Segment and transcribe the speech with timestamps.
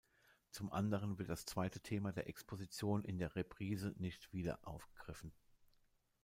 [0.49, 5.31] Zum anderen wird das zweite Thema der Exposition in der Reprise nicht wieder aufgegriffen.